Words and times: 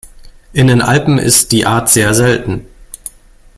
In 0.53 0.65
den 0.65 0.81
Alpen 0.81 1.19
ist 1.19 1.51
die 1.51 1.67
Art 1.67 1.87
sehr 1.87 2.15
selten. 2.15 2.65